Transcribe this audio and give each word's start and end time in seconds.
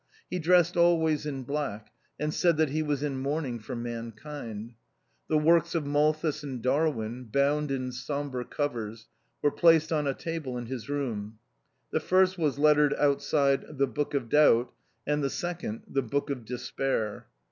He 0.31 0.39
dressed 0.39 0.75
always 0.75 1.27
in 1.27 1.43
black, 1.43 1.91
and 2.19 2.33
said 2.33 2.57
that 2.57 2.69
he 2.71 2.81
was 2.81 3.03
in 3.03 3.19
mourning 3.19 3.59
for 3.59 3.75
mankind. 3.75 4.73
The 5.27 5.37
works 5.37 5.75
of 5.75 5.85
Malthus 5.85 6.41
and 6.41 6.59
Darwin, 6.59 7.25
bound 7.25 7.69
in 7.69 7.91
sombre 7.91 8.43
covers, 8.43 9.09
were 9.43 9.51
placed 9.51 9.93
on 9.93 10.07
a 10.07 10.15
table 10.15 10.57
in 10.57 10.65
his 10.65 10.89
room; 10.89 11.37
the 11.91 11.99
first 11.99 12.35
was 12.39 12.57
lettered 12.57 12.95
outside, 12.95 13.77
The 13.77 13.85
Book 13.85 14.15
of 14.15 14.27
Doubt, 14.27 14.73
and 15.05 15.23
the 15.23 15.29
second, 15.29 15.83
The 15.87 16.01
Book 16.01 16.31
of 16.31 16.45
Despair. 16.45 17.27